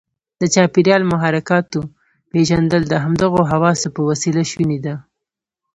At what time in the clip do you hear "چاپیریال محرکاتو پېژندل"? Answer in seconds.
0.53-2.83